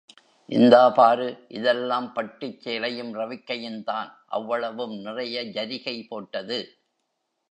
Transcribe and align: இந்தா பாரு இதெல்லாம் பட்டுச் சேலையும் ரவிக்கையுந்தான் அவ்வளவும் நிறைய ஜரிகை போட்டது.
இந்தா 0.49 0.89
பாரு 0.89 1.27
இதெல்லாம் 1.49 2.07
பட்டுச் 2.13 2.61
சேலையும் 2.61 3.11
ரவிக்கையுந்தான் 3.13 4.09
அவ்வளவும் 4.29 4.95
நிறைய 4.99 5.43
ஜரிகை 5.51 5.97
போட்டது. 6.07 6.59